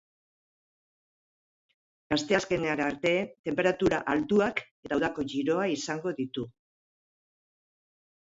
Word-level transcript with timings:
Asteazkenera 2.15 2.87
arte, 2.93 3.11
tenperatura 3.49 3.99
altuak 4.15 4.63
eta 4.87 4.99
udako 5.01 5.25
giroa 5.35 5.67
izango 5.77 6.15
ditugu. 6.21 6.49